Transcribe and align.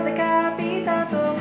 decapitado. 0.00 1.36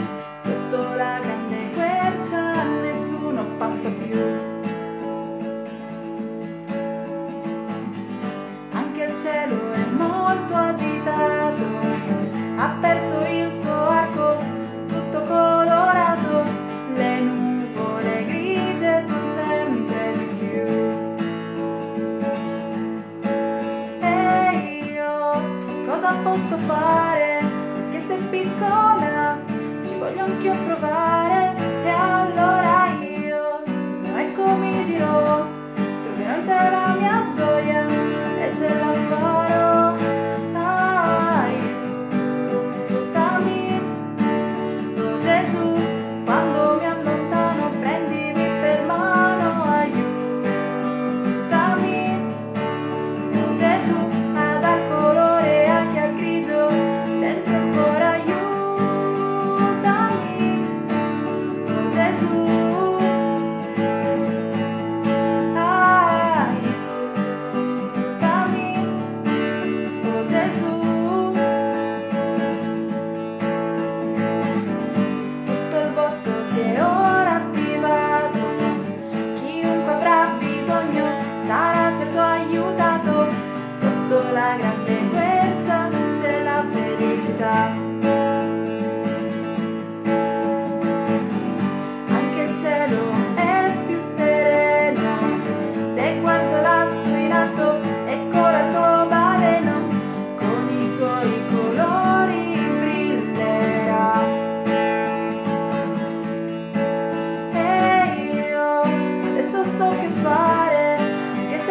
Sei 28.12 28.22
piccola, 28.30 29.38
ci 29.86 29.96
voglio 29.96 30.26
anch'io 30.26 30.54
provare. 30.66 31.41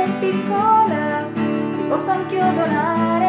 Posso 0.00 0.20
tipo 0.20 0.80
San 2.06 2.26
Chiodo 2.28 3.19